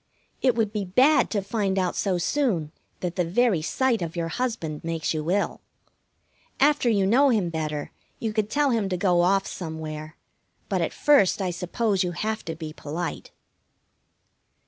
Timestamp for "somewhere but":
9.45-10.81